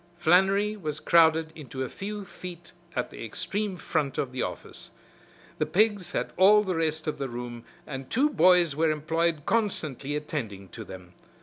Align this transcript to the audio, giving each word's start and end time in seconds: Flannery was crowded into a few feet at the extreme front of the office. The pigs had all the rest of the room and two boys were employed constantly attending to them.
Flannery 0.17 0.75
was 0.75 0.99
crowded 0.99 1.51
into 1.53 1.83
a 1.83 1.87
few 1.87 2.25
feet 2.25 2.71
at 2.95 3.11
the 3.11 3.23
extreme 3.23 3.77
front 3.77 4.17
of 4.17 4.31
the 4.31 4.41
office. 4.41 4.89
The 5.59 5.67
pigs 5.67 6.13
had 6.13 6.33
all 6.37 6.63
the 6.63 6.73
rest 6.73 7.05
of 7.05 7.19
the 7.19 7.29
room 7.29 7.65
and 7.85 8.09
two 8.09 8.31
boys 8.31 8.75
were 8.75 8.89
employed 8.89 9.45
constantly 9.45 10.15
attending 10.15 10.69
to 10.69 10.83
them. 10.83 11.13